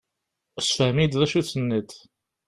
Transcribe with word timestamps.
Sefhem-iyi-d 0.61 1.13
d 1.19 1.21
acu 1.25 1.35
i 1.37 1.41
d-tenniḍ. 1.43 1.89